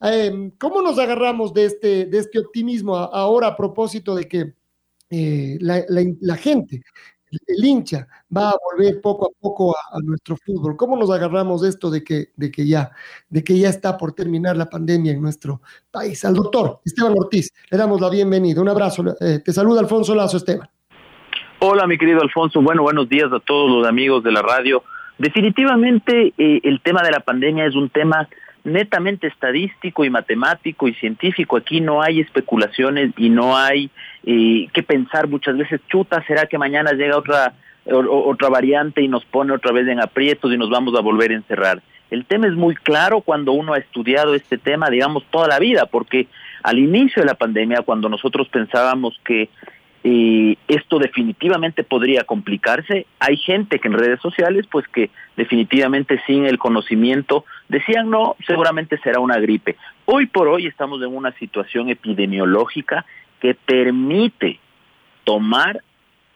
[0.00, 4.54] Em, ¿Cómo nos agarramos de este, de este optimismo ahora a propósito de que
[5.10, 6.82] eh, la, gente,
[7.46, 10.76] el hincha, va a volver poco a poco a, nuestro fútbol?
[10.76, 12.90] ¿Cómo nos agarramos de esto de que, de, que ya,
[13.28, 16.24] de que ya está por terminar la pandemia en nuestro país?
[16.24, 18.62] Al doctor Esteban Ortiz, le damos la bienvenida.
[18.62, 19.04] Un abrazo.
[19.20, 20.68] Eh, te saluda Alfonso Lazo, Esteban.
[21.58, 22.62] Hola, mi querido Alfonso.
[22.62, 24.82] Bueno, buenos días a todos los amigos de la radio.
[25.18, 28.26] Definitivamente eh, el tema de la pandemia es un tema
[28.64, 31.56] netamente estadístico y matemático y científico.
[31.56, 33.90] Aquí no hay especulaciones y no hay
[34.24, 37.54] eh, que pensar muchas veces, chuta, ¿será que mañana llega otra,
[37.86, 41.36] otra variante y nos pone otra vez en aprietos y nos vamos a volver a
[41.36, 41.82] encerrar?
[42.10, 45.86] El tema es muy claro cuando uno ha estudiado este tema, digamos, toda la vida,
[45.86, 46.26] porque
[46.62, 49.48] al inicio de la pandemia, cuando nosotros pensábamos que
[50.02, 53.06] y esto definitivamente podría complicarse.
[53.18, 58.98] Hay gente que en redes sociales, pues que definitivamente sin el conocimiento decían no, seguramente
[58.98, 59.76] será una gripe.
[60.06, 63.04] Hoy por hoy estamos en una situación epidemiológica
[63.40, 64.58] que permite
[65.24, 65.82] tomar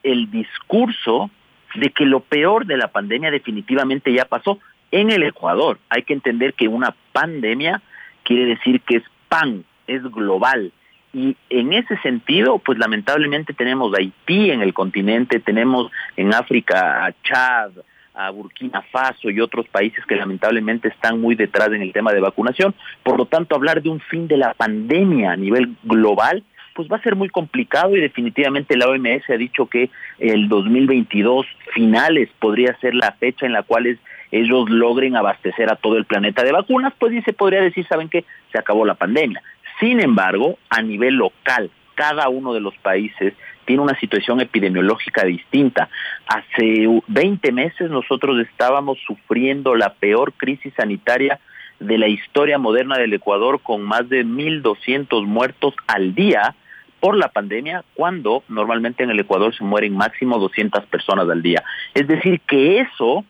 [0.02, 1.30] el discurso
[1.74, 4.58] de que lo peor de la pandemia definitivamente ya pasó
[4.90, 5.78] en el Ecuador.
[5.88, 7.80] Hay que entender que una pandemia
[8.24, 10.72] quiere decir que es pan, es global
[11.14, 17.12] y en ese sentido, pues lamentablemente tenemos Haití en el continente, tenemos en África a
[17.22, 17.70] Chad,
[18.14, 22.20] a Burkina Faso y otros países que lamentablemente están muy detrás en el tema de
[22.20, 22.74] vacunación.
[23.04, 26.42] Por lo tanto, hablar de un fin de la pandemia a nivel global,
[26.74, 31.46] pues va a ser muy complicado y definitivamente la OMS ha dicho que el 2022
[31.72, 33.98] finales podría ser la fecha en la cual
[34.32, 38.08] ellos logren abastecer a todo el planeta de vacunas, pues sí se podría decir, ¿saben
[38.08, 38.24] qué?
[38.50, 39.40] Se acabó la pandemia.
[39.80, 45.88] Sin embargo, a nivel local, cada uno de los países tiene una situación epidemiológica distinta.
[46.26, 51.40] Hace 20 meses nosotros estábamos sufriendo la peor crisis sanitaria
[51.80, 56.54] de la historia moderna del Ecuador con más de 1.200 muertos al día
[57.00, 61.62] por la pandemia, cuando normalmente en el Ecuador se mueren máximo 200 personas al día.
[61.92, 63.24] Es decir, que eso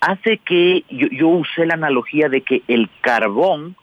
[0.00, 3.74] hace que yo, yo usé la analogía de que el carbón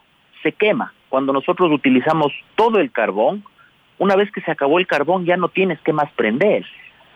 [0.41, 3.43] se quema cuando nosotros utilizamos todo el carbón,
[3.97, 6.65] una vez que se acabó el carbón ya no tienes que más prender.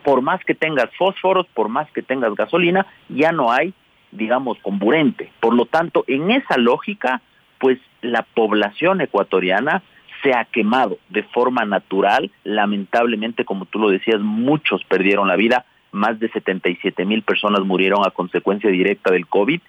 [0.04, 3.74] Por más que tengas fósforos, por más que tengas gasolina, ya no hay,
[4.12, 5.31] digamos, comburente.
[5.40, 7.22] Por lo tanto, en esa lógica,
[7.59, 9.81] pues la población ecuatoriana
[10.22, 12.31] se ha quemado de forma natural.
[12.44, 18.06] Lamentablemente, como tú lo decías, muchos perdieron la vida, más de 77 mil personas murieron
[18.06, 19.62] a consecuencia directa del COVID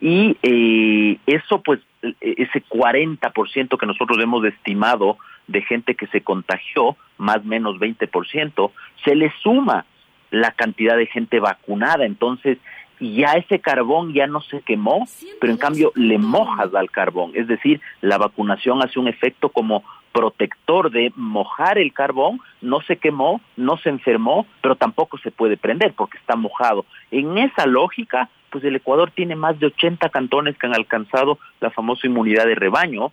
[0.00, 6.22] y eh, eso pues e, ese 40% que nosotros hemos estimado de gente que se
[6.22, 8.70] contagió, más o menos 20%,
[9.04, 9.86] se le suma
[10.30, 12.58] la cantidad de gente vacunada, entonces
[12.98, 15.06] ya ese carbón ya no se quemó,
[15.40, 19.84] pero en cambio le mojas al carbón, es decir, la vacunación hace un efecto como
[20.12, 25.58] protector de mojar el carbón, no se quemó, no se enfermó, pero tampoco se puede
[25.58, 26.86] prender porque está mojado.
[27.10, 31.70] En esa lógica, pues el Ecuador tiene más de 80 cantones que han alcanzado la
[31.70, 33.12] famosa inmunidad de rebaño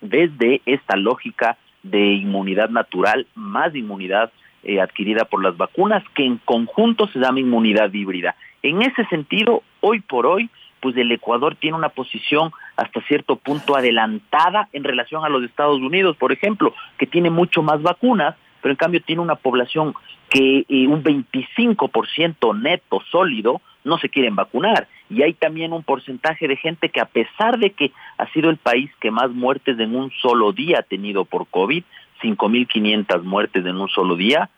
[0.00, 4.32] desde esta lógica de inmunidad natural más inmunidad
[4.62, 8.36] eh, adquirida por las vacunas que en conjunto se llama inmunidad híbrida.
[8.62, 13.76] En ese sentido, hoy por hoy, pues el Ecuador tiene una posición hasta cierto punto
[13.76, 18.72] adelantada en relación a los Estados Unidos, por ejemplo, que tiene mucho más vacunas, pero
[18.72, 19.94] en cambio tiene una población
[20.28, 24.88] que eh, un 25% neto sólido no se quieren vacunar.
[25.08, 28.56] Y hay también un porcentaje de gente que a pesar de que ha sido el
[28.56, 31.84] país que más muertes en un solo día ha tenido por COVID,
[32.22, 34.50] 5.500 muertes en un solo día,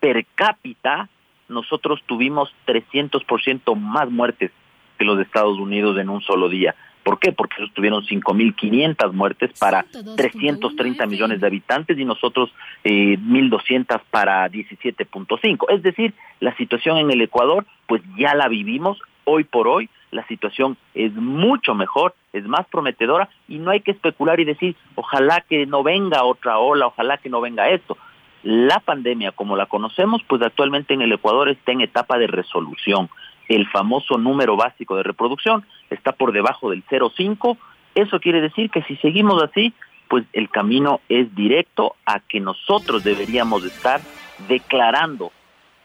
[0.00, 1.08] per cápita
[1.48, 4.52] nosotros tuvimos 300% más muertes
[4.98, 6.74] que los Estados Unidos en un solo día.
[7.10, 7.32] ¿Por qué?
[7.32, 9.84] Porque ellos tuvieron 5.500 muertes para
[10.16, 12.54] 330 millones de habitantes y nosotros
[12.84, 15.66] eh, 1.200 para 17.5.
[15.70, 19.90] Es decir, la situación en el Ecuador, pues ya la vivimos hoy por hoy.
[20.12, 24.76] La situación es mucho mejor, es más prometedora y no hay que especular y decir,
[24.94, 27.98] ojalá que no venga otra ola, ojalá que no venga esto.
[28.44, 33.10] La pandemia, como la conocemos, pues actualmente en el Ecuador está en etapa de resolución
[33.50, 37.58] el famoso número básico de reproducción está por debajo del 0,5.
[37.94, 39.74] Eso quiere decir que si seguimos así,
[40.08, 44.00] pues el camino es directo a que nosotros deberíamos estar
[44.48, 45.32] declarando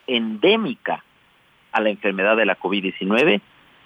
[0.08, 1.04] endémica
[1.72, 3.42] a la enfermedad de la COVID-19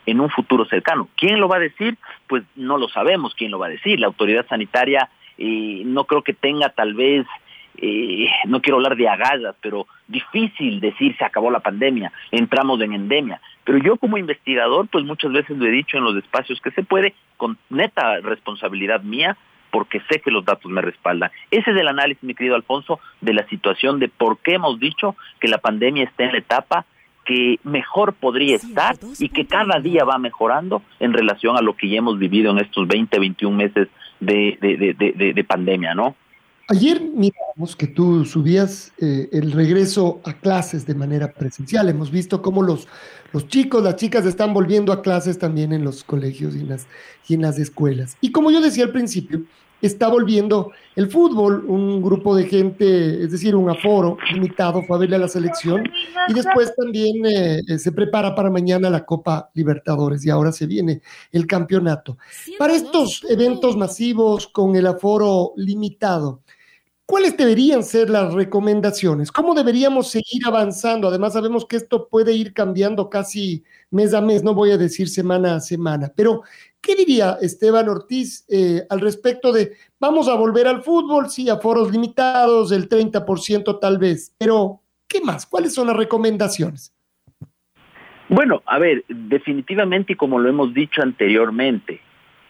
[0.06, 1.10] en un futuro cercano.
[1.16, 1.98] ¿Quién lo va a decir?
[2.28, 4.00] Pues no lo sabemos quién lo va a decir.
[4.00, 7.26] La autoridad sanitaria eh, no creo que tenga tal vez
[7.82, 12.94] eh, no quiero hablar de agallas, pero difícil decir se acabó la pandemia, entramos en
[12.94, 13.40] endemia.
[13.64, 16.84] Pero yo como investigador, pues muchas veces lo he dicho en los espacios que se
[16.84, 19.38] puede, con neta responsabilidad mía,
[19.72, 21.32] porque sé que los datos me respaldan.
[21.52, 25.16] Ese es el análisis, mi querido Alfonso, de la situación de por qué hemos dicho
[25.40, 26.86] que la pandemia está en la etapa
[27.26, 31.88] que mejor podría estar y que cada día va mejorando en relación a lo que
[31.88, 33.88] ya hemos vivido en estos 20, 21 meses
[34.20, 36.16] de, de, de pandemia, ¿no?
[36.72, 41.90] Ayer miramos que tú subías eh, el regreso a clases de manera presencial.
[41.90, 42.88] Hemos visto cómo los,
[43.34, 46.86] los chicos, las chicas están volviendo a clases también en los colegios y en, las,
[47.28, 48.18] y en las escuelas.
[48.22, 49.46] Y como yo decía al principio,
[49.82, 55.00] está volviendo el fútbol, un grupo de gente, es decir, un aforo limitado fue a
[55.00, 55.84] verle a la selección
[56.28, 61.02] y después también eh, se prepara para mañana la Copa Libertadores y ahora se viene
[61.32, 62.20] el campeonato.
[62.60, 66.42] Para estos eventos masivos con el aforo limitado,
[67.10, 69.32] ¿Cuáles deberían ser las recomendaciones?
[69.32, 71.08] ¿Cómo deberíamos seguir avanzando?
[71.08, 75.10] Además, sabemos que esto puede ir cambiando casi mes a mes, no voy a decir
[75.10, 76.44] semana a semana, pero
[76.80, 81.32] ¿qué diría Esteban Ortiz eh, al respecto de vamos a volver al fútbol?
[81.32, 85.48] Sí, a foros limitados, el 30% tal vez, pero ¿qué más?
[85.48, 86.94] ¿Cuáles son las recomendaciones?
[88.28, 92.02] Bueno, a ver, definitivamente y como lo hemos dicho anteriormente,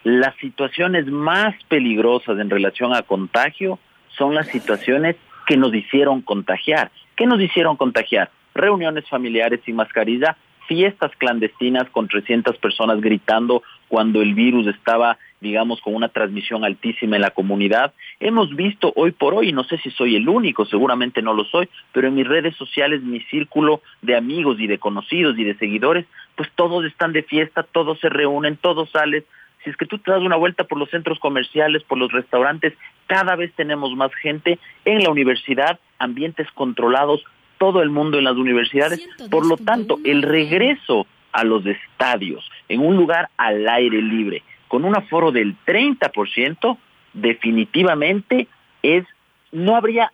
[0.04, 3.80] las situaciones más peligrosas en relación a contagio
[4.20, 5.16] son las situaciones
[5.48, 6.92] que nos hicieron contagiar.
[7.16, 8.30] ¿Qué nos hicieron contagiar?
[8.54, 10.38] Reuniones familiares sin mascarilla,
[10.68, 17.16] fiestas clandestinas con 300 personas gritando cuando el virus estaba, digamos, con una transmisión altísima
[17.16, 17.94] en la comunidad.
[18.20, 21.68] Hemos visto hoy por hoy, no sé si soy el único, seguramente no lo soy,
[21.92, 26.06] pero en mis redes sociales, mi círculo de amigos y de conocidos y de seguidores,
[26.36, 29.24] pues todos están de fiesta, todos se reúnen, todos salen,
[29.64, 32.74] si es que tú te das una vuelta por los centros comerciales, por los restaurantes,
[33.08, 37.24] cada vez tenemos más gente en la universidad, ambientes controlados,
[37.58, 39.06] todo el mundo en las universidades.
[39.30, 44.86] Por lo tanto, el regreso a los estadios en un lugar al aire libre con
[44.86, 46.78] un aforo del 30%,
[47.14, 48.48] definitivamente
[48.84, 49.04] es
[49.52, 50.14] no habría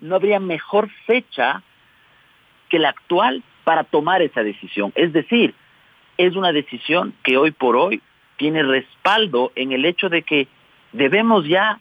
[0.00, 1.62] no habría mejor fecha
[2.68, 4.92] que la actual para tomar esa decisión.
[4.96, 5.54] Es decir,
[6.16, 8.02] es una decisión que hoy por hoy
[8.42, 10.48] tiene respaldo en el hecho de que
[10.90, 11.78] debemos ya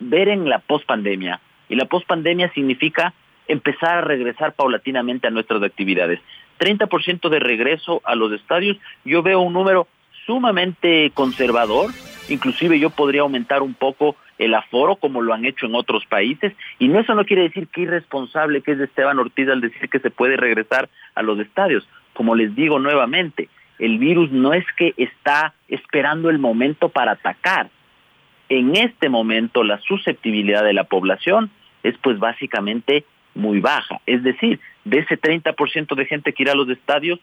[0.00, 1.38] ver en la pospandemia.
[1.68, 3.14] Y la pospandemia significa
[3.46, 6.18] empezar a regresar paulatinamente a nuestras actividades.
[6.58, 9.86] 30% de regreso a los estadios, yo veo un número
[10.26, 11.92] sumamente conservador,
[12.28, 16.54] inclusive yo podría aumentar un poco el aforo como lo han hecho en otros países
[16.80, 20.00] y no eso no quiere decir que irresponsable que es Esteban Ortiz al decir que
[20.00, 21.88] se puede regresar a los estadios.
[22.14, 23.48] Como les digo nuevamente,
[23.80, 27.70] el virus no es que está esperando el momento para atacar.
[28.50, 31.50] En este momento la susceptibilidad de la población
[31.82, 34.00] es pues básicamente muy baja.
[34.06, 37.18] Es decir, de ese 30% de gente que irá a los estadios,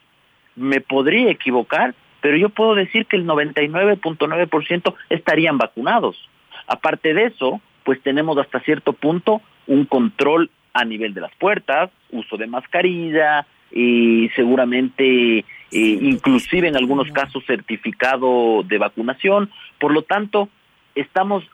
[0.56, 6.28] me podría equivocar, pero yo puedo decir que el 99.9% estarían vacunados.
[6.66, 11.90] Aparte de eso, pues tenemos hasta cierto punto un control a nivel de las puertas,
[12.10, 19.50] uso de mascarilla, y seguramente eh, inclusive en algunos casos certificado de vacunación.
[19.78, 20.48] Por lo tanto,
[20.94, 21.44] estamos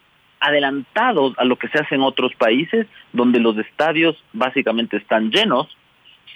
[0.41, 5.77] adelantados a lo que se hace en otros países, donde los estadios básicamente están llenos,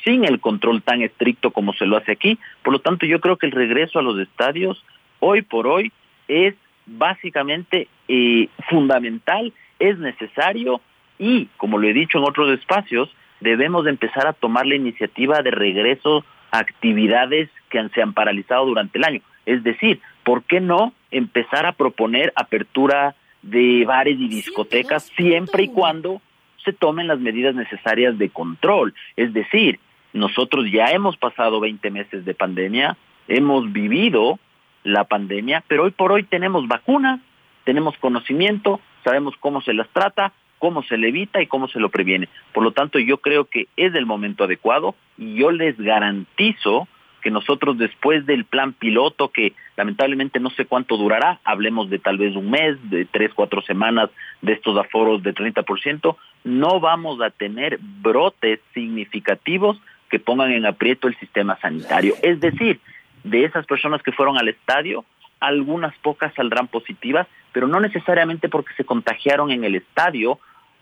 [0.04, 2.38] sin el control tan estricto como se lo hace aquí.
[2.62, 4.82] Por lo tanto, yo creo que el regreso a los estadios,
[5.20, 5.92] hoy por hoy,
[6.26, 6.54] es
[6.86, 10.80] básicamente eh, fundamental, es necesario
[11.18, 15.42] y, como lo he dicho en otros espacios, debemos de empezar a tomar la iniciativa
[15.42, 19.20] de regreso a actividades que se han paralizado durante el año.
[19.46, 25.68] Es decir, ¿por qué no empezar a proponer apertura de bares y discotecas siempre y
[25.68, 26.20] cuando
[26.64, 28.94] se tomen las medidas necesarias de control?
[29.16, 29.80] Es decir,
[30.12, 32.96] nosotros ya hemos pasado 20 meses de pandemia,
[33.28, 34.38] hemos vivido
[34.84, 37.20] la pandemia, pero hoy por hoy tenemos vacunas,
[37.64, 41.88] tenemos conocimiento, sabemos cómo se las trata, cómo se le evita y cómo se lo
[41.88, 42.28] previene.
[42.52, 46.88] Por lo tanto, yo creo que es el momento adecuado y yo les garantizo
[47.20, 52.16] que nosotros después del plan piloto, que lamentablemente no sé cuánto durará, hablemos de tal
[52.16, 54.10] vez un mes, de tres, cuatro semanas
[54.40, 61.08] de estos aforos de 30%, no vamos a tener brotes significativos que pongan en aprieto
[61.08, 62.14] el sistema sanitario.
[62.22, 62.80] Es decir,
[63.24, 65.04] de esas personas que fueron al estadio,
[65.40, 70.38] algunas pocas saldrán positivas, pero no necesariamente porque se contagiaron en el estadio,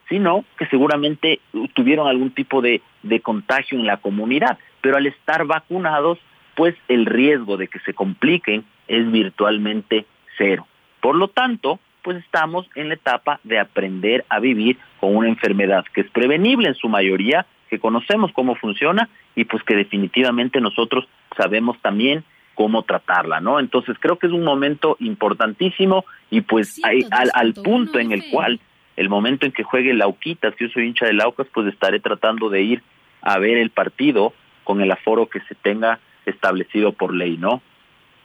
[0.09, 1.41] sino que seguramente
[1.75, 4.59] tuvieron algún tipo de, de contagio en la comunidad.
[4.81, 6.19] Pero al estar vacunados,
[6.55, 10.07] pues el riesgo de que se compliquen es virtualmente
[10.39, 10.67] cero.
[11.01, 15.85] Por lo tanto, pues estamos en la etapa de aprender a vivir con una enfermedad
[15.93, 21.09] que es prevenible en su mayoría, que conocemos cómo funciona y pues que definitivamente nosotros
[21.37, 23.61] sabemos también cómo tratarla, ¿no?
[23.61, 28.61] Entonces creo que es un momento importantísimo y pues al, al, punto en el cual
[28.97, 32.49] el momento en que juegue Lauquitas, que yo soy hincha de Laucas, pues estaré tratando
[32.49, 32.83] de ir
[33.21, 34.33] a ver el partido
[34.65, 37.63] con el aforo que se tenga establecido por ley, ¿no?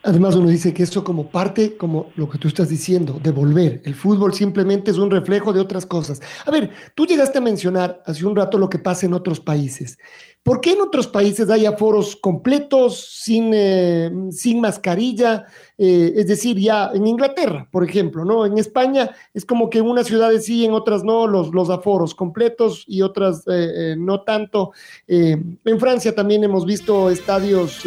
[0.04, 3.84] Además, uno dice que eso como parte, como lo que tú estás diciendo, de volver.
[3.86, 6.22] El fútbol simplemente es un reflejo de otras cosas.
[6.44, 10.00] A ver, tú llegaste a mencionar hace un rato lo que pasa en otros países.
[10.44, 15.46] ¿Por qué en otros países hay aforos completos, sin, eh, sin mascarilla?
[15.78, 18.48] Eh, es decir, ya en Inglaterra, por ejemplo, ¿no?
[18.48, 22.16] En España es como que en unas ciudades sí, en otras no, los, los aforos
[22.16, 24.72] completos y otras eh, no tanto.
[25.08, 27.84] en Francia también hemos visto estadios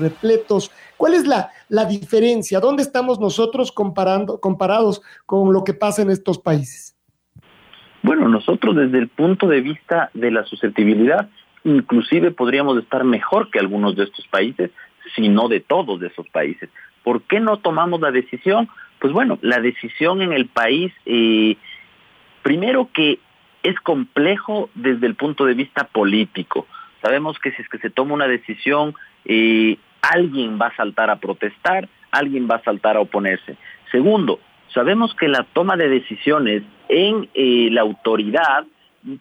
[0.00, 0.72] repletos.
[0.96, 2.58] ¿Cuál es la, la diferencia?
[2.58, 6.96] ¿Dónde estamos nosotros comparando, comparados con lo que pasa en estos países?
[8.02, 11.28] Bueno, nosotros desde el punto de vista de la susceptibilidad,
[11.64, 14.70] inclusive podríamos estar mejor que algunos de estos países,
[15.14, 16.70] si no de todos esos países.
[17.02, 18.68] ¿Por qué no tomamos la decisión?
[18.98, 21.56] Pues bueno, la decisión en el país, eh,
[22.42, 23.18] primero que
[23.62, 26.66] es complejo desde el punto de vista político.
[27.00, 31.16] Sabemos que si es que se toma una decisión, eh, alguien va a saltar a
[31.16, 33.56] protestar, alguien va a saltar a oponerse.
[33.90, 34.40] Segundo,
[34.72, 38.66] sabemos que la toma de decisiones en eh, la autoridad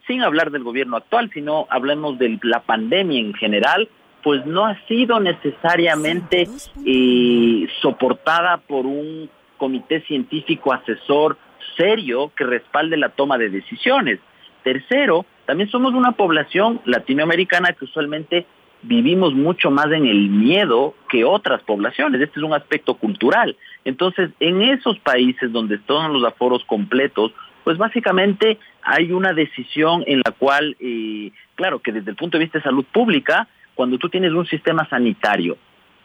[0.08, 3.90] sin hablar del gobierno actual, sino hablemos de la pandemia en general,
[4.24, 6.48] pues no ha sido necesariamente
[6.86, 11.38] eh, soportada por un comité científico asesor
[11.78, 14.20] serio que respalde la toma de decisiones.
[14.64, 18.46] Tercero, también somos una población latinoamericana que usualmente
[18.84, 22.22] vivimos mucho más en el miedo que otras poblaciones.
[22.22, 23.56] Este es un aspecto cultural.
[23.86, 27.32] Entonces, en esos países donde están los aforos completos,
[27.64, 32.44] pues básicamente hay una decisión en la cual, eh, claro, que desde el punto de
[32.44, 35.58] vista de salud pública, cuando tú tienes un sistema sanitario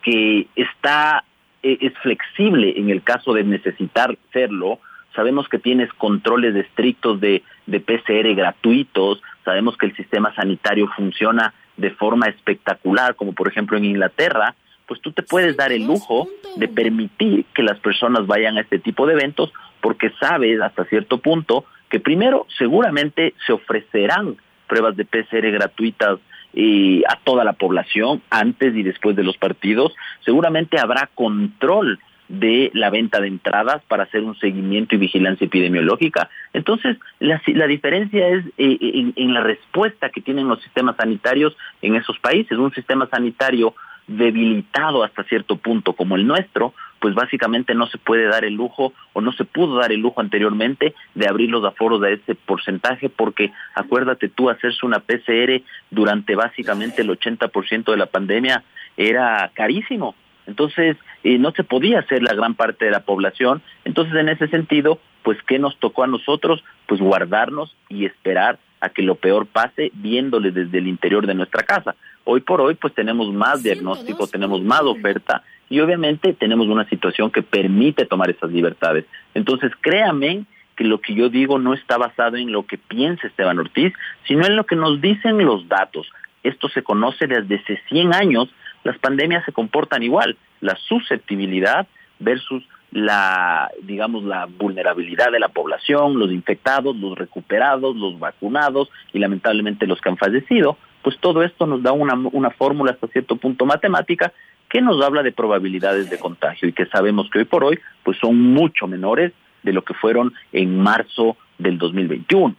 [0.02, 1.24] que está
[1.62, 4.78] eh, es flexible en el caso de necesitar serlo,
[5.14, 11.54] sabemos que tienes controles estrictos de, de PCR gratuitos, sabemos que el sistema sanitario funciona
[11.76, 14.54] de forma espectacular, como por ejemplo en Inglaterra,
[14.86, 18.78] pues tú te puedes dar el lujo de permitir que las personas vayan a este
[18.78, 19.52] tipo de eventos
[19.86, 24.34] porque sabes hasta cierto punto que primero seguramente se ofrecerán
[24.66, 26.18] pruebas de PCR gratuitas
[26.54, 29.94] eh, a toda la población antes y después de los partidos.
[30.24, 36.30] Seguramente habrá control de la venta de entradas para hacer un seguimiento y vigilancia epidemiológica.
[36.52, 42.18] Entonces, la, diferencia es eh, en, la respuesta que tienen los sistemas sanitarios en esos
[42.18, 42.58] países.
[42.58, 43.72] Un sistema sanitario
[44.06, 48.92] debilitado hasta cierto punto como el nuestro, pues básicamente no se puede dar el lujo
[49.12, 53.08] o no se pudo dar el lujo anteriormente de abrir los aforos de ese porcentaje
[53.08, 58.64] porque acuérdate tú hacerse una PCR durante básicamente el 80% de la pandemia
[58.96, 60.14] era carísimo.
[60.46, 63.62] Entonces, eh, no se podía hacer la gran parte de la población.
[63.84, 66.62] Entonces, en ese sentido, pues, ¿qué nos tocó a nosotros?
[66.86, 71.64] Pues guardarnos y esperar a que lo peor pase viéndole desde el interior de nuestra
[71.64, 71.96] casa.
[72.28, 77.30] Hoy por hoy, pues tenemos más diagnóstico, tenemos más oferta y obviamente tenemos una situación
[77.30, 79.04] que permite tomar esas libertades.
[79.32, 83.60] Entonces, créame que lo que yo digo no está basado en lo que piensa Esteban
[83.60, 83.92] Ortiz,
[84.26, 86.10] sino en lo que nos dicen los datos.
[86.42, 88.52] Esto se conoce desde hace 100 años,
[88.82, 91.86] las pandemias se comportan igual, la susceptibilidad
[92.18, 99.20] versus la, digamos, la vulnerabilidad de la población, los infectados, los recuperados, los vacunados y
[99.20, 103.36] lamentablemente los que han fallecido, pues todo esto nos da una, una fórmula hasta cierto
[103.36, 104.32] punto matemática
[104.68, 108.18] que nos habla de probabilidades de contagio y que sabemos que hoy por hoy pues
[108.18, 109.32] son mucho menores
[109.62, 112.56] de lo que fueron en marzo del 2021,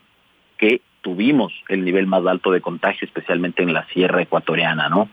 [0.58, 5.10] que tuvimos el nivel más alto de contagio, especialmente en la sierra ecuatoriana, ¿no?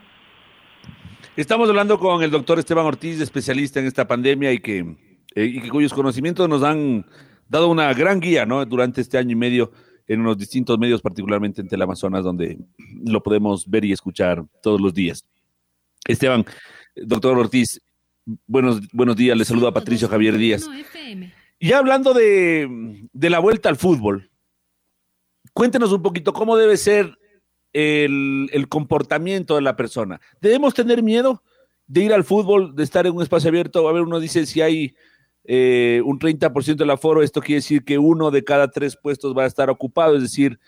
[1.35, 4.95] Estamos hablando con el doctor Esteban Ortiz, especialista en esta pandemia y que,
[5.35, 7.05] eh, y cuyos conocimientos nos han
[7.49, 8.65] dado una gran guía ¿no?
[8.65, 9.73] durante este año y medio
[10.07, 12.59] en los distintos medios, particularmente en Teleamazonas, donde
[13.03, 15.25] lo podemos ver y escuchar todos los días.
[16.07, 16.45] Esteban,
[16.95, 17.81] doctor Ortiz,
[18.45, 20.67] buenos, buenos días, le saludo a Patricio Javier Díaz.
[21.59, 24.29] Ya hablando de, de la vuelta al fútbol,
[25.53, 27.17] cuéntenos un poquito cómo debe ser
[27.73, 30.21] el, el, comportamiento de la persona.
[30.39, 31.43] ¿Debemos tener miedo
[31.87, 33.87] de ir al fútbol, de estar en un espacio abierto?
[33.87, 34.95] A ver, uno dice si hay
[35.47, 39.43] eh, un 30% del aforo, esto quiere decir que uno de cada tres puestos va
[39.43, 40.59] a estar ocupado, es decir,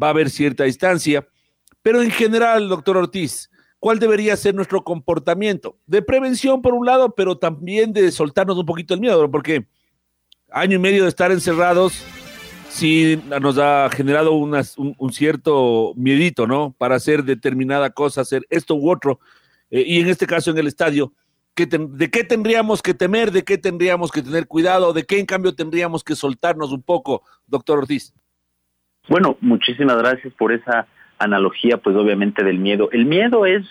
[0.00, 1.26] va a haber cierta distancia.
[1.82, 3.50] Pero en general, doctor Ortiz,
[3.80, 5.76] ¿cuál debería ser nuestro comportamiento?
[5.86, 9.66] De prevención por un lado, pero también de soltarnos un poquito el miedo, porque
[10.50, 12.04] año y medio de estar encerrados
[12.72, 16.74] sí nos ha generado un, cierto miedito, ¿no?
[16.78, 19.20] Para hacer determinada cosa, hacer esto u otro.
[19.70, 21.12] Eh, y en este caso en el estadio,
[21.54, 23.30] ¿de qué tendríamos que temer?
[23.30, 24.92] ¿De qué tendríamos que tener cuidado?
[24.92, 28.14] ¿De qué en cambio tendríamos que soltarnos un poco, doctor Ortiz?
[29.08, 30.86] Bueno, muchísimas gracias por esa
[31.18, 32.88] analogía, pues obviamente del miedo.
[32.92, 33.62] El miedo es,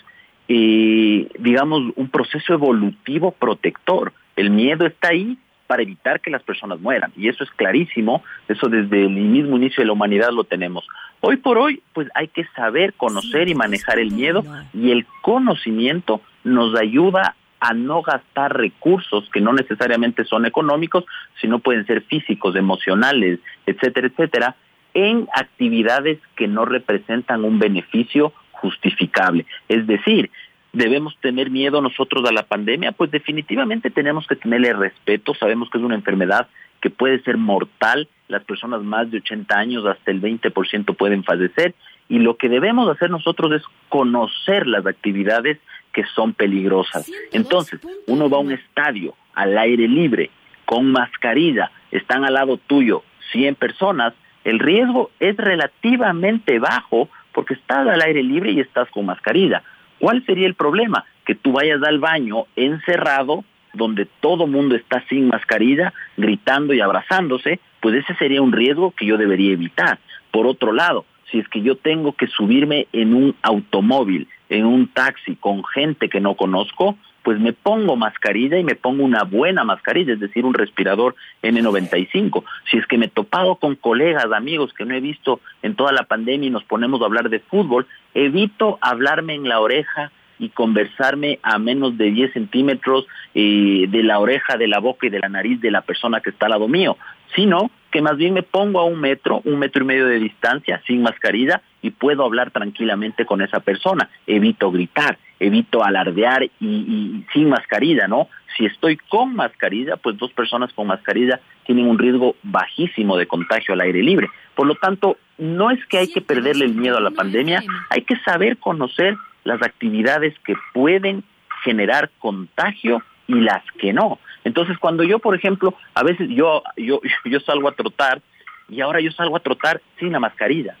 [0.48, 4.12] eh, digamos, un proceso evolutivo protector.
[4.36, 7.12] El miedo está ahí para evitar que las personas mueran.
[7.16, 10.86] Y eso es clarísimo, eso desde el mismo inicio de la humanidad lo tenemos.
[11.20, 16.20] Hoy por hoy, pues hay que saber, conocer y manejar el miedo y el conocimiento
[16.44, 21.04] nos ayuda a no gastar recursos que no necesariamente son económicos,
[21.40, 24.56] sino pueden ser físicos, emocionales, etcétera, etcétera,
[24.94, 29.46] en actividades que no representan un beneficio justificable.
[29.68, 30.30] Es decir,
[30.74, 32.92] ¿Debemos tener miedo nosotros a la pandemia?
[32.92, 35.34] Pues definitivamente tenemos que tenerle respeto.
[35.34, 36.48] Sabemos que es una enfermedad
[36.80, 38.08] que puede ser mortal.
[38.28, 41.74] Las personas más de 80 años, hasta el 20% pueden fallecer.
[42.08, 45.58] Y lo que debemos hacer nosotros es conocer las actividades
[45.92, 47.10] que son peligrosas.
[47.32, 50.30] Entonces, uno va a un estadio al aire libre,
[50.64, 57.86] con mascarilla, están al lado tuyo 100 personas, el riesgo es relativamente bajo porque estás
[57.88, 59.62] al aire libre y estás con mascarilla.
[59.98, 61.04] ¿Cuál sería el problema?
[61.24, 67.60] Que tú vayas al baño encerrado, donde todo mundo está sin mascarilla, gritando y abrazándose,
[67.80, 69.98] pues ese sería un riesgo que yo debería evitar.
[70.30, 74.86] Por otro lado, si es que yo tengo que subirme en un automóvil, en un
[74.88, 79.64] taxi con gente que no conozco, pues me pongo mascarilla y me pongo una buena
[79.64, 82.44] mascarilla, es decir, un respirador N95.
[82.70, 85.92] Si es que me he topado con colegas, amigos que no he visto en toda
[85.92, 90.50] la pandemia y nos ponemos a hablar de fútbol, evito hablarme en la oreja y
[90.50, 95.20] conversarme a menos de 10 centímetros eh, de la oreja, de la boca y de
[95.20, 96.98] la nariz de la persona que está al lado mío,
[97.34, 100.82] sino que más bien me pongo a un metro, un metro y medio de distancia,
[100.86, 104.08] sin mascarilla, y puedo hablar tranquilamente con esa persona.
[104.26, 108.28] Evito gritar, evito alardear y, y, sin mascarilla, ¿no?
[108.56, 113.74] Si estoy con mascarilla, pues dos personas con mascarilla tienen un riesgo bajísimo de contagio
[113.74, 114.30] al aire libre.
[114.54, 118.02] Por lo tanto, no es que hay que perderle el miedo a la pandemia, hay
[118.02, 121.24] que saber conocer las actividades que pueden
[121.64, 124.18] generar contagio y las que no.
[124.44, 128.20] Entonces, cuando yo, por ejemplo, a veces yo, yo, yo salgo a trotar
[128.68, 130.76] y ahora yo salgo a trotar sin la mascarilla,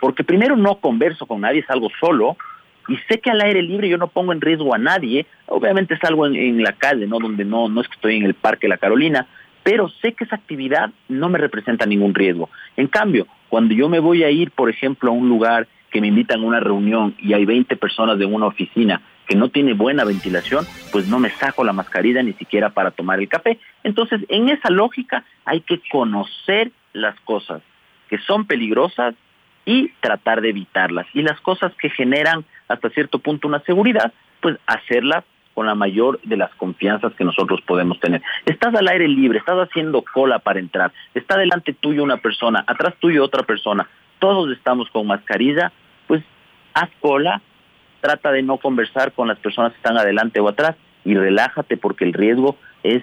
[0.00, 2.36] porque primero no converso con nadie, salgo solo
[2.88, 6.26] y sé que al aire libre yo no pongo en riesgo a nadie, obviamente salgo
[6.26, 8.76] en, en la calle, no donde no, no es que estoy en el Parque La
[8.76, 9.26] Carolina,
[9.62, 12.50] pero sé que esa actividad no me representa ningún riesgo.
[12.76, 16.08] En cambio, cuando yo me voy a ir, por ejemplo, a un lugar que me
[16.08, 20.04] invitan a una reunión y hay 20 personas de una oficina que no tiene buena
[20.04, 23.58] ventilación, pues no me saco la mascarilla ni siquiera para tomar el café.
[23.82, 27.62] Entonces, en esa lógica hay que conocer las cosas
[28.08, 29.14] que son peligrosas
[29.64, 31.06] y tratar de evitarlas.
[31.14, 36.20] Y las cosas que generan hasta cierto punto una seguridad, pues hacerlas con la mayor
[36.22, 38.20] de las confianzas que nosotros podemos tener.
[38.44, 42.94] Estás al aire libre, estás haciendo cola para entrar, está delante tuyo una persona, atrás
[42.98, 45.72] tuyo otra persona, todos estamos con mascarilla,
[46.08, 46.22] pues
[46.74, 47.40] haz cola,
[48.04, 52.04] trata de no conversar con las personas que están adelante o atrás y relájate porque
[52.04, 53.02] el riesgo es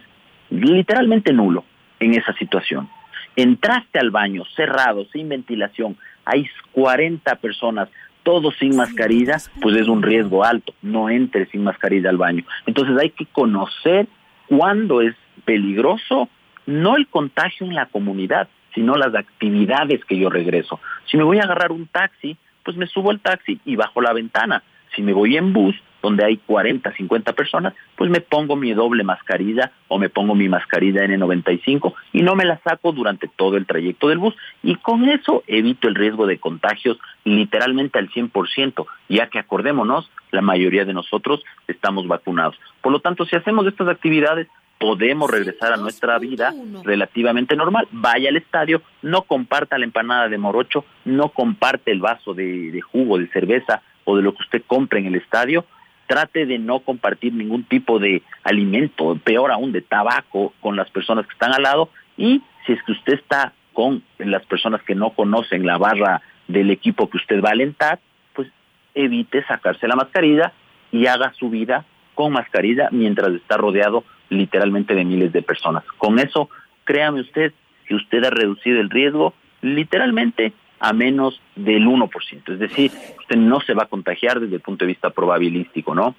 [0.52, 1.66] literalmente nulo
[2.00, 2.88] en esa situación.
[3.36, 7.90] Entraste al baño cerrado, sin ventilación, hay 40 personas,
[8.22, 10.76] todos sin mascarilla, pues es un riesgo alto.
[10.84, 12.44] No entres sin mascarilla al baño.
[12.68, 14.08] Entonces hay que conocer
[14.48, 16.30] cuándo es peligroso,
[16.68, 20.80] no el contagio en la comunidad, sino las actividades que yo regreso.
[21.10, 24.14] Si me voy a agarrar un taxi, pues me subo al taxi y bajo la
[24.14, 24.62] ventana.
[24.96, 29.04] Si me voy en bus, donde hay 40, 50 personas, pues me pongo mi doble
[29.04, 33.66] mascarilla o me pongo mi mascarilla N95 y no me la saco durante todo el
[33.66, 34.36] trayecto del bus.
[34.64, 40.42] Y con eso evito el riesgo de contagios literalmente al 100%, ya que acordémonos, la
[40.42, 42.56] mayoría de nosotros estamos vacunados.
[42.82, 44.48] Por lo tanto, si hacemos estas actividades,
[44.80, 47.88] podemos regresar a nuestra vida relativamente normal.
[47.92, 52.82] Vaya al estadio, no comparta la empanada de morocho, no comparte el vaso de, de
[52.82, 55.66] jugo, de cerveza o de lo que usted compre en el estadio,
[56.08, 61.26] trate de no compartir ningún tipo de alimento, peor aún de tabaco con las personas
[61.26, 65.12] que están al lado y si es que usted está con las personas que no
[65.12, 68.00] conocen la barra del equipo que usted va a alentar,
[68.34, 68.50] pues
[68.94, 70.52] evite sacarse la mascarilla
[70.92, 75.84] y haga su vida con mascarilla mientras está rodeado literalmente de miles de personas.
[75.98, 76.50] Con eso,
[76.84, 77.54] créame usted
[77.86, 82.54] que usted ha reducido el riesgo literalmente a menos del 1%.
[82.54, 86.16] Es decir, usted no se va a contagiar desde el punto de vista probabilístico, ¿no?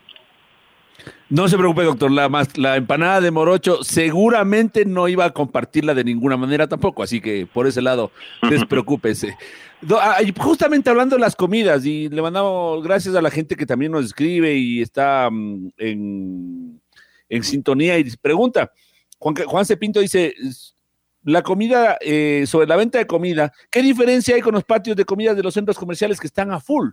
[1.29, 2.13] No se preocupe, doctor.
[2.13, 7.21] La, la empanada de morocho seguramente no iba a compartirla de ninguna manera tampoco, así
[7.21, 8.13] que por ese lado,
[8.49, 9.37] despreocúpese.
[10.39, 14.05] Justamente hablando de las comidas, y le mandamos gracias a la gente que también nos
[14.05, 16.81] escribe y está mm, en,
[17.29, 18.71] en, sintonía y pregunta.
[19.19, 20.35] Juan, Juan Cepinto dice,
[21.25, 25.05] la comida, eh, sobre la venta de comida, ¿qué diferencia hay con los patios de
[25.05, 26.91] comida de los centros comerciales que están a full?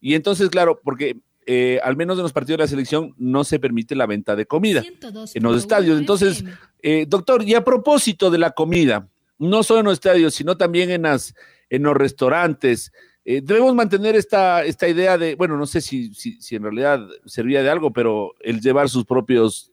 [0.00, 3.58] Y entonces, claro, porque eh, al menos en los partidos de la selección no se
[3.58, 5.98] permite la venta de comida en los estadios.
[5.98, 6.44] Entonces,
[6.82, 10.90] eh, doctor, y a propósito de la comida, no solo en los estadios, sino también
[10.90, 11.34] en, las,
[11.68, 12.92] en los restaurantes,
[13.24, 17.62] debemos mantener esta, esta idea de, bueno, no sé si, si, si en realidad servía
[17.62, 19.70] de algo, pero el llevar sus propios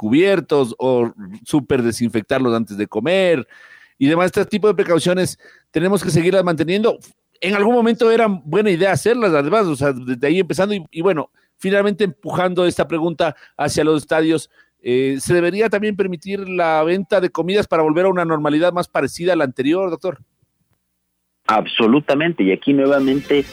[0.00, 1.12] cubiertos o
[1.44, 3.46] súper desinfectarlos antes de comer
[3.98, 5.38] y demás, este tipo de precauciones
[5.70, 6.98] tenemos que seguirlas manteniendo.
[7.38, 11.30] En algún momento era buena idea hacerlas, además, o sea, desde ahí empezando y, bueno,
[11.58, 14.48] finalmente empujando esta pregunta hacia los estadios.
[14.80, 18.88] Eh, ¿Se debería también permitir la venta de comidas para volver a una normalidad más
[18.88, 20.20] parecida a la anterior, doctor?
[21.46, 23.44] Absolutamente, y aquí nuevamente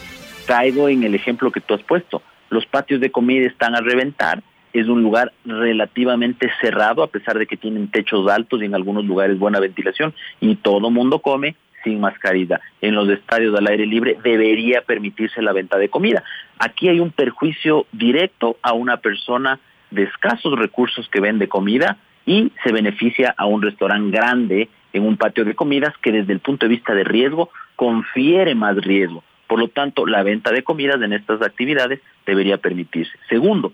[0.45, 2.21] caigo en el ejemplo que tú has puesto.
[2.49, 4.41] Los patios de comida están a reventar
[4.79, 9.05] es un lugar relativamente cerrado, a pesar de que tienen techos altos y en algunos
[9.05, 12.59] lugares buena ventilación, y todo mundo come sin mascarilla.
[12.81, 16.23] En los estadios al aire libre debería permitirse la venta de comida.
[16.59, 19.59] Aquí hay un perjuicio directo a una persona
[19.91, 25.17] de escasos recursos que vende comida y se beneficia a un restaurante grande en un
[25.17, 29.23] patio de comidas que desde el punto de vista de riesgo confiere más riesgo.
[29.47, 33.13] Por lo tanto, la venta de comidas en estas actividades debería permitirse.
[33.29, 33.71] Segundo,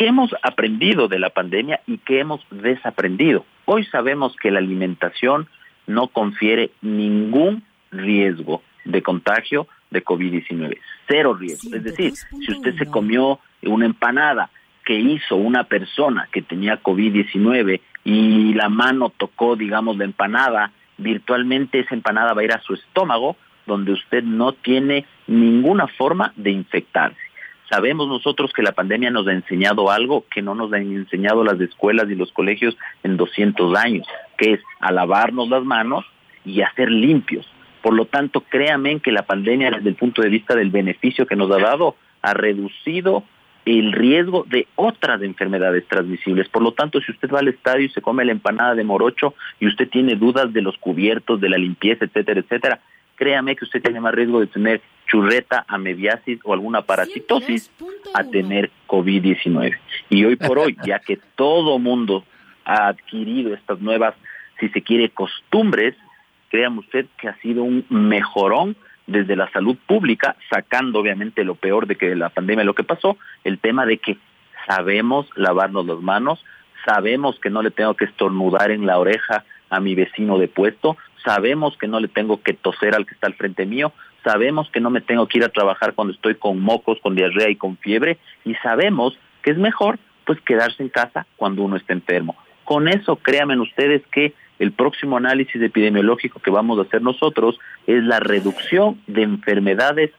[0.00, 3.44] ¿Qué hemos aprendido de la pandemia y qué hemos desaprendido?
[3.66, 5.46] Hoy sabemos que la alimentación
[5.86, 11.76] no confiere ningún riesgo de contagio de COVID-19, cero riesgo.
[11.76, 14.48] Es decir, si usted se comió una empanada
[14.86, 21.80] que hizo una persona que tenía COVID-19 y la mano tocó, digamos, la empanada, virtualmente
[21.80, 23.36] esa empanada va a ir a su estómago,
[23.66, 27.29] donde usted no tiene ninguna forma de infectarse.
[27.70, 31.60] Sabemos nosotros que la pandemia nos ha enseñado algo que no nos han enseñado las
[31.60, 34.06] escuelas y los colegios en 200 años,
[34.36, 36.04] que es a lavarnos las manos
[36.44, 37.46] y a ser limpios.
[37.80, 41.36] Por lo tanto, créanme que la pandemia, desde el punto de vista del beneficio que
[41.36, 43.22] nos ha dado, ha reducido
[43.64, 46.48] el riesgo de otras enfermedades transmisibles.
[46.48, 49.34] Por lo tanto, si usted va al estadio y se come la empanada de morocho
[49.60, 52.80] y usted tiene dudas de los cubiertos, de la limpieza, etcétera, etcétera,
[53.20, 57.70] créame que usted tiene más riesgo de tener churreta, amebiasis o alguna parasitosis
[58.14, 59.76] a tener COVID-19.
[60.08, 62.24] Y hoy por hoy, ya que todo mundo
[62.64, 64.14] ha adquirido estas nuevas,
[64.58, 65.94] si se quiere, costumbres,
[66.48, 68.74] créame usted que ha sido un mejorón
[69.06, 73.18] desde la salud pública, sacando obviamente lo peor de que la pandemia lo que pasó,
[73.44, 74.16] el tema de que
[74.66, 76.42] sabemos lavarnos las manos,
[76.86, 80.96] sabemos que no le tengo que estornudar en la oreja a mi vecino de puesto,
[81.24, 83.92] sabemos que no le tengo que toser al que está al frente mío,
[84.24, 87.50] sabemos que no me tengo que ir a trabajar cuando estoy con mocos, con diarrea
[87.50, 91.92] y con fiebre, y sabemos que es mejor pues quedarse en casa cuando uno está
[91.92, 92.36] enfermo.
[92.64, 98.04] Con eso, créanme ustedes que el próximo análisis epidemiológico que vamos a hacer nosotros es
[98.04, 100.12] la reducción de enfermedades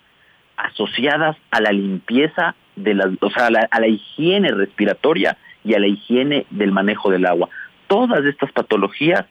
[0.57, 5.79] asociadas a la limpieza de las, o sea, la, a la higiene respiratoria y a
[5.79, 7.49] la higiene del manejo del agua.
[7.87, 9.25] Todas estas patologías,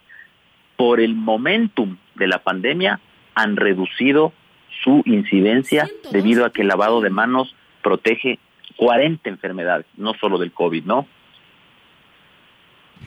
[0.80, 3.00] por el momentum de la pandemia,
[3.34, 4.32] han reducido
[4.82, 8.38] su incidencia debido a que el lavado de manos protege
[8.76, 11.06] 40 enfermedades, no solo del COVID, ¿no?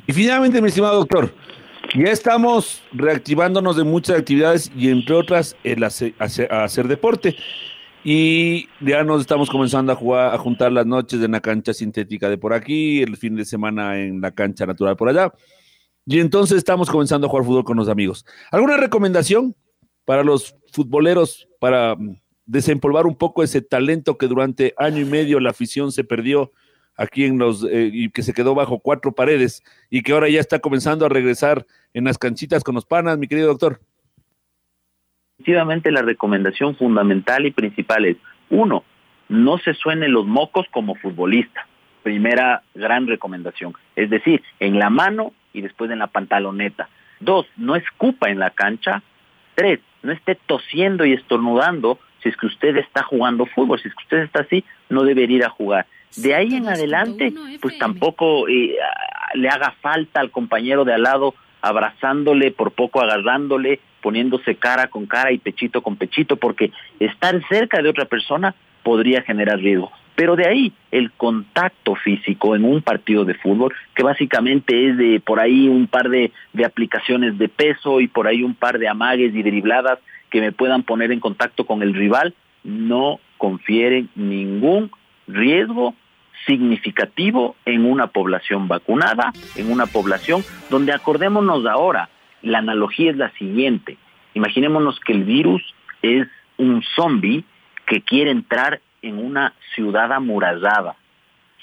[0.05, 1.33] Y finalmente, mi estimado doctor,
[1.95, 7.36] ya estamos reactivándonos de muchas actividades y entre otras el hacer, hacer, deporte.
[8.03, 12.29] Y ya nos estamos comenzando a jugar, a juntar las noches en la cancha sintética
[12.29, 15.33] de por aquí, el fin de semana en la cancha natural por allá.
[16.05, 18.25] Y entonces estamos comenzando a jugar fútbol con los amigos.
[18.51, 19.55] ¿Alguna recomendación
[20.05, 21.95] para los futboleros para
[22.45, 26.51] desempolvar un poco ese talento que durante año y medio la afición se perdió
[26.95, 30.39] aquí en los eh, y que se quedó bajo cuatro paredes y que ahora ya
[30.39, 33.79] está comenzando a regresar en las canchitas con los panas, mi querido doctor?
[35.37, 38.17] Efectivamente, la recomendación fundamental y principal es,
[38.49, 38.83] uno,
[39.29, 41.67] no se suenen los mocos como futbolista.
[42.03, 43.73] Primera gran recomendación.
[43.95, 46.89] Es decir, en la mano y después en la pantaloneta.
[47.19, 49.01] Dos, no escupa en la cancha.
[49.55, 53.79] Tres, no esté tosiendo y estornudando si es que usted está jugando fútbol.
[53.79, 55.85] Si es que usted está así, no debería ir a jugar.
[56.17, 58.75] De ahí en adelante, pues tampoco eh,
[59.33, 65.05] le haga falta al compañero de al lado abrazándole, por poco agarrándole, poniéndose cara con
[65.05, 69.91] cara y pechito con pechito, porque estar cerca de otra persona podría generar riesgo.
[70.15, 75.19] Pero de ahí el contacto físico en un partido de fútbol, que básicamente es de
[75.19, 76.32] por ahí un par de,
[76.63, 79.99] aplicaciones de peso y por ahí un par de amagues y dribladas
[80.30, 84.91] que me puedan poner en contacto con el rival, no confieren ningún
[85.28, 85.95] riesgo
[86.45, 92.10] significativo en una población vacunada, en una población donde acordémonos ahora,
[92.41, 93.97] la analogía es la siguiente.
[94.34, 95.62] Imaginémonos que el virus
[96.02, 97.43] es un zombie
[97.86, 100.95] que quiere entrar en una ciudad amurallada.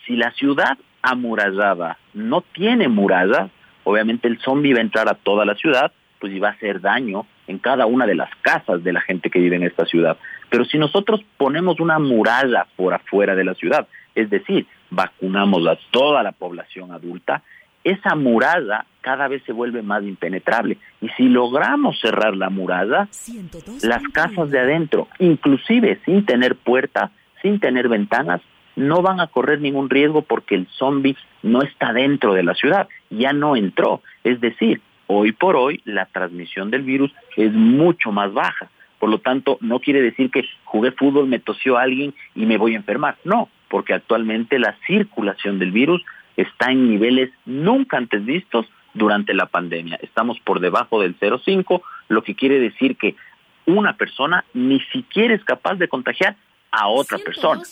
[0.06, 3.50] Si la ciudad amurallada no tiene murallas,
[3.82, 6.80] obviamente el zombie va a entrar a toda la ciudad, pues y va a hacer
[6.80, 10.16] daño en cada una de las casas de la gente que vive en esta ciudad.
[10.50, 15.78] Pero si nosotros ponemos una muralla por afuera de la ciudad, es decir, vacunamos a
[15.90, 17.42] toda la población adulta,
[17.82, 20.76] esa muralla cada vez se vuelve más impenetrable.
[21.00, 23.08] Y si logramos cerrar la muralla,
[23.82, 27.10] las casas de adentro, inclusive sin tener puerta,
[27.42, 28.40] sin tener ventanas,
[28.76, 32.88] no van a correr ningún riesgo porque el zombie no está dentro de la ciudad,
[33.10, 34.02] ya no entró.
[34.24, 38.70] Es decir, hoy por hoy la transmisión del virus es mucho más baja.
[38.98, 42.74] Por lo tanto, no quiere decir que jugué fútbol, me tosió alguien y me voy
[42.74, 43.16] a enfermar.
[43.24, 46.02] No, porque actualmente la circulación del virus
[46.36, 49.98] está en niveles nunca antes vistos durante la pandemia.
[50.02, 53.14] Estamos por debajo del 0,5, lo que quiere decir que
[53.66, 56.36] una persona ni siquiera es capaz de contagiar
[56.70, 57.62] a otra persona,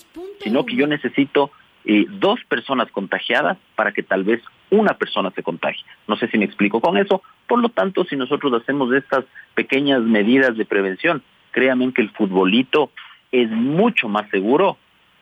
[0.43, 1.51] sino que yo necesito
[1.85, 5.85] eh, dos personas contagiadas para que tal vez una persona se contagie.
[6.07, 7.23] No sé si me explico con eso.
[7.47, 12.91] Por lo tanto, si nosotros hacemos estas pequeñas medidas de prevención, créanme que el futbolito
[13.33, 14.77] es mucho más seguro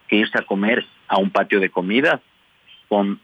[0.08, 2.20] que irse a comer a un patio de comidas
[2.88, 3.20] con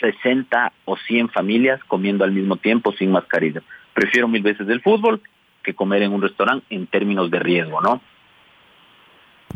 [0.00, 3.62] 60 o 100 familias comiendo al mismo tiempo sin mascarilla.
[3.94, 5.20] Prefiero mil veces el fútbol
[5.62, 8.00] que comer en un restaurante en términos de riesgo, ¿no?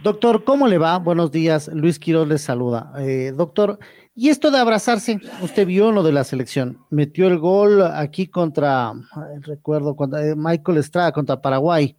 [0.03, 0.99] Doctor, ¿cómo le va?
[0.99, 1.69] Buenos días.
[1.73, 2.93] Luis Quiroz les saluda.
[2.99, 3.79] Eh, doctor,
[4.15, 8.93] y esto de abrazarse, usted vio lo de la selección, metió el gol aquí contra,
[9.41, 11.97] recuerdo, contra eh, Michael Estrada, contra Paraguay,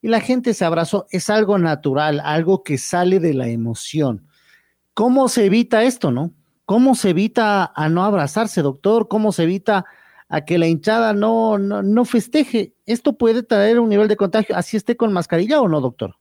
[0.00, 1.06] y la gente se abrazó.
[1.10, 4.26] Es algo natural, algo que sale de la emoción.
[4.94, 6.32] ¿Cómo se evita esto, no?
[6.64, 9.08] ¿Cómo se evita a no abrazarse, doctor?
[9.08, 9.84] ¿Cómo se evita
[10.28, 12.74] a que la hinchada no, no, no festeje?
[12.86, 16.16] ¿Esto puede traer un nivel de contagio, así esté con mascarilla o no, doctor?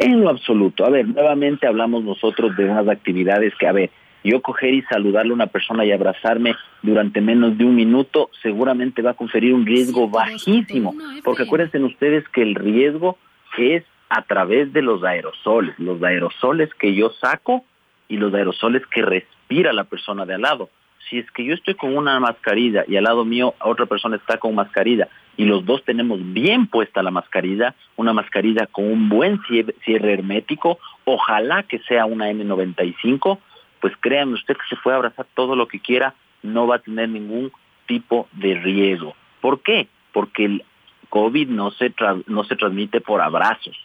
[0.00, 0.84] En lo absoluto.
[0.84, 3.90] A ver, nuevamente hablamos nosotros de unas actividades que, a ver,
[4.24, 9.02] yo coger y saludarle a una persona y abrazarme durante menos de un minuto seguramente
[9.02, 13.18] va a conferir un riesgo bajísimo, porque acuérdense ustedes que el riesgo
[13.58, 17.64] es a través de los aerosoles, los aerosoles que yo saco
[18.08, 20.70] y los aerosoles que respira la persona de al lado.
[21.10, 24.38] Si es que yo estoy con una mascarilla y al lado mío otra persona está
[24.38, 29.40] con mascarilla y los dos tenemos bien puesta la mascarilla, una mascarilla con un buen
[29.84, 33.38] cierre hermético, ojalá que sea una N95,
[33.80, 37.08] pues créanme usted que se puede abrazar todo lo que quiera, no va a tener
[37.08, 37.50] ningún
[37.86, 39.16] tipo de riesgo.
[39.40, 39.88] ¿Por qué?
[40.12, 40.64] Porque el
[41.08, 41.92] COVID no se,
[42.26, 43.76] no se transmite por abrazos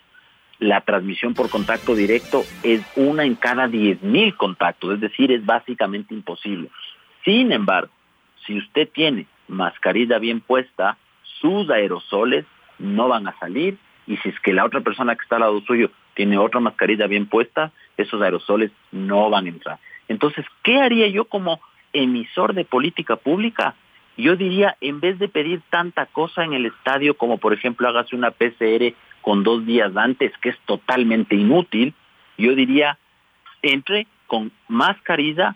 [0.59, 6.13] la transmisión por contacto directo es una en cada 10.000 contactos, es decir, es básicamente
[6.13, 6.69] imposible.
[7.25, 7.91] Sin embargo,
[8.45, 10.97] si usted tiene mascarilla bien puesta,
[11.41, 12.45] sus aerosoles
[12.79, 15.61] no van a salir y si es que la otra persona que está al lado
[15.61, 19.79] suyo tiene otra mascarilla bien puesta, esos aerosoles no van a entrar.
[20.07, 21.59] Entonces, ¿qué haría yo como
[21.91, 23.75] emisor de política pública?
[24.17, 28.15] Yo diría, en vez de pedir tanta cosa en el estadio como por ejemplo hágase
[28.15, 31.93] una PCR con dos días antes, que es totalmente inútil,
[32.37, 32.97] yo diría,
[33.61, 35.55] entre con mascarilla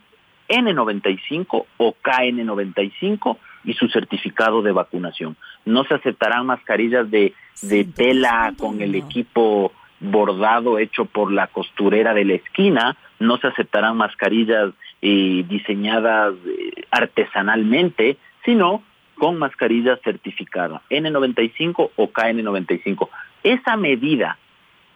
[0.50, 5.38] N95 o KN95 y su certificado de vacunación.
[5.66, 12.14] No se aceptarán mascarillas de, de tela con el equipo bordado hecho por la costurera
[12.14, 18.84] de la esquina, no se aceptarán mascarillas eh, diseñadas eh, artesanalmente, sino
[19.16, 23.10] con mascarillas certificadas, N95 o KN95.
[23.44, 24.38] Esa medida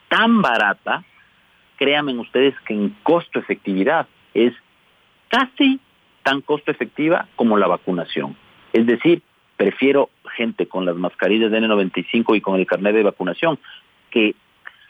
[0.08, 1.04] tan barata,
[1.78, 4.54] créanme ustedes que en costo efectividad es
[5.34, 5.80] casi
[6.22, 8.38] tan costo efectiva como la vacunación.
[8.72, 9.24] Es decir,
[9.58, 13.58] prefiero gente con las mascarillas de N95 y con el carnet de vacunación
[14.12, 14.36] que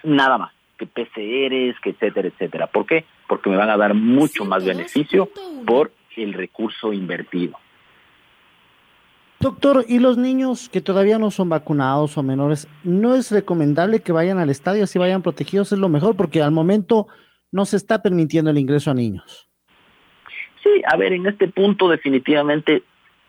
[0.04, 2.68] nada más, que PCRs, que etcétera, etcétera.
[2.68, 3.06] ¿Por qué?
[3.30, 5.30] Porque me van a dar mucho más beneficio
[5.66, 7.58] por el recurso invertido.
[9.40, 14.12] Doctor, ¿y los niños que todavía no son vacunados o menores, no es recomendable que
[14.12, 15.72] vayan al estadio, si vayan protegidos?
[15.72, 17.08] Es lo mejor, porque al momento
[17.50, 19.53] no se está permitiendo el ingreso a niños.
[20.64, 22.84] Sí, a ver, en este punto definitivamente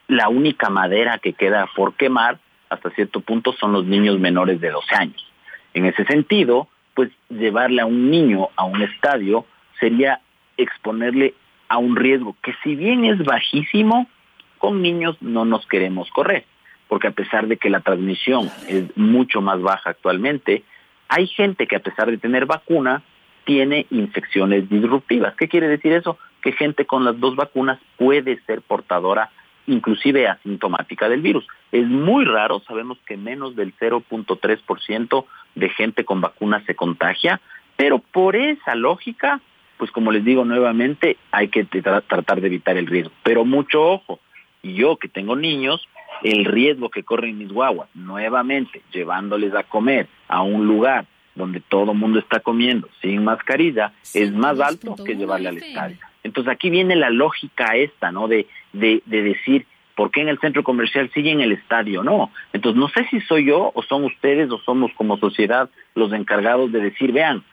[0.07, 4.71] la única madera que queda por quemar hasta cierto punto son los niños menores de
[4.71, 5.33] 12 años.
[5.75, 9.45] En ese sentido, pues llevarle a un niño a un estadio
[9.81, 10.21] sería
[10.57, 11.35] exponerle
[11.69, 14.09] a un riesgo que si bien es bajísimo,
[14.59, 16.45] con niños no nos queremos correr,
[16.89, 20.63] porque a pesar de que la transmisión es mucho más baja actualmente,
[21.09, 23.03] hay gente que a pesar de tener vacuna
[23.45, 25.35] tiene infecciones disruptivas.
[25.37, 26.19] ¿Qué quiere decir eso?
[26.45, 29.31] Que gente con las dos vacunas puede ser portadora
[29.67, 31.47] inclusive asintomática del virus.
[31.73, 37.41] Es muy raro, sabemos que menos del 0.3% de gente con vacunas se contagia,
[37.77, 39.41] pero por esa lógica,
[39.79, 43.13] pues como les digo nuevamente, hay que tratar de evitar el riesgo.
[43.23, 44.21] Pero mucho ojo,
[44.63, 45.89] yo que tengo niños,
[46.23, 51.93] el riesgo que corren mis guaguas, nuevamente llevándoles a comer a un lugar donde todo
[51.93, 55.99] el mundo está comiendo sin mascarilla, es más alto que llevarle al estadio.
[56.25, 58.27] Entonces aquí viene la lógica esta, ¿no?
[58.27, 62.03] De, de, de decir, ¿por qué en el centro comercial sigue en el estadio?
[62.03, 62.31] No.
[62.53, 66.73] Entonces no sé si soy yo o son ustedes o somos como sociedad los encargados
[66.73, 67.45] de decir, vean,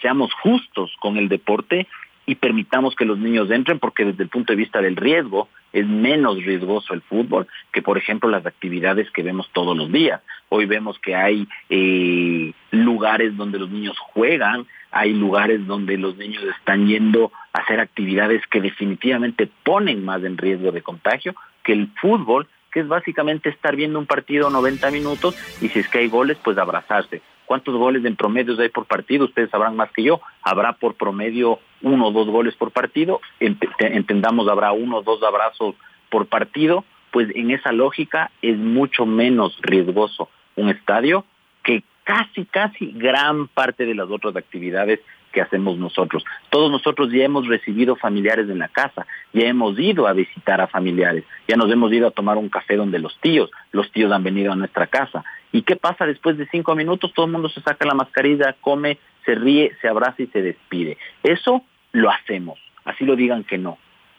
[0.00, 1.86] seamos justos con el deporte
[2.30, 5.84] y permitamos que los niños entren porque desde el punto de vista del riesgo es
[5.84, 10.20] menos riesgoso el fútbol que por ejemplo las actividades que vemos todos los días.
[10.48, 16.44] Hoy vemos que hay eh, lugares donde los niños juegan, hay lugares donde los niños
[16.56, 21.88] están yendo a hacer actividades que definitivamente ponen más en riesgo de contagio que el
[22.00, 26.08] fútbol, que es básicamente estar viendo un partido 90 minutos y si es que hay
[26.08, 27.22] goles, pues abrazarse.
[27.50, 29.24] ¿Cuántos goles en promedio hay por partido?
[29.24, 30.20] Ustedes sabrán más que yo.
[30.40, 33.20] Habrá por promedio uno o dos goles por partido.
[33.40, 35.74] Entendamos, habrá uno o dos abrazos
[36.10, 36.84] por partido.
[37.10, 41.24] Pues en esa lógica es mucho menos riesgoso un estadio
[41.64, 45.00] que casi, casi gran parte de las otras actividades
[45.32, 46.24] que hacemos nosotros.
[46.50, 50.66] Todos nosotros ya hemos recibido familiares en la casa, ya hemos ido a visitar a
[50.68, 54.22] familiares, ya nos hemos ido a tomar un café donde los tíos, los tíos han
[54.22, 55.24] venido a nuestra casa.
[55.52, 57.12] ¿Y qué pasa después de cinco minutos?
[57.14, 60.96] Todo el mundo se saca la mascarilla, come, se ríe, se abraza y se despide.
[61.22, 63.78] Eso lo hacemos, así lo digan que no.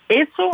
[0.10, 0.52] Eso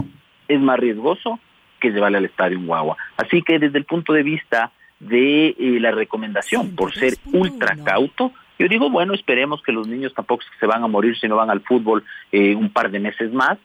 [0.48, 1.40] es más riesgoso
[1.80, 2.98] que llevarle al estadio un guagua.
[3.18, 8.32] Así que desde el punto de vista de eh, la recomendación, por ser ultra cauto,
[8.60, 11.52] yo digo, bueno, esperemos que los niños tampoco se van a morir si no van
[11.52, 13.58] al fútbol eh, un par de meses más,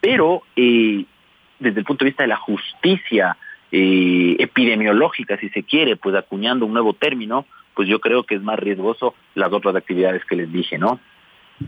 [0.00, 1.04] pero eh,
[1.58, 3.36] desde el punto de vista de la justicia
[3.72, 8.42] eh, epidemiológica, si se quiere, pues acuñando un nuevo término, pues yo creo que es
[8.42, 10.98] más riesgoso las otras actividades que les dije, ¿no?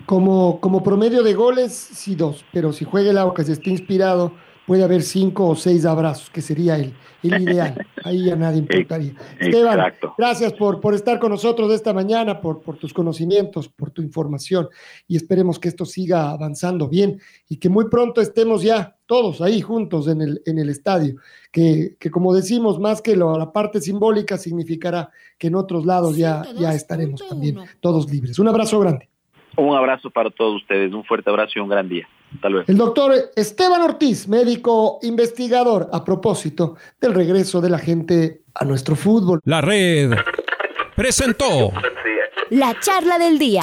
[0.05, 4.35] Como, como promedio de goles, sí dos, pero si juega el que se esté inspirado
[4.69, 7.87] puede haber cinco o seis abrazos, que sería el, el ideal.
[8.05, 9.15] Ahí ya nadie importaría.
[9.41, 14.03] Esteban, gracias por, por estar con nosotros esta mañana, por, por tus conocimientos, por tu
[14.03, 14.69] información
[15.07, 19.63] y esperemos que esto siga avanzando bien y que muy pronto estemos ya todos ahí
[19.63, 21.17] juntos en el, en el estadio,
[21.51, 26.15] que, que como decimos, más que lo, la parte simbólica significará que en otros lados
[26.19, 28.39] ya, ya estaremos también todos libres.
[28.39, 29.09] Un abrazo grande.
[29.59, 32.09] Un abrazo para todos ustedes, un fuerte abrazo y un gran día.
[32.35, 32.65] Hasta luego.
[32.69, 38.95] El doctor Esteban Ortiz, médico investigador, a propósito del regreso de la gente a nuestro
[38.95, 39.41] fútbol.
[39.45, 40.13] La red
[40.95, 41.73] presentó
[42.51, 43.63] la charla del día.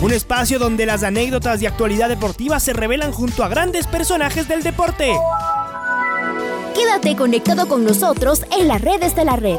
[0.00, 4.62] Un espacio donde las anécdotas de actualidad deportiva se revelan junto a grandes personajes del
[4.62, 5.12] deporte.
[6.74, 9.58] Quédate conectado con nosotros en las redes de la red.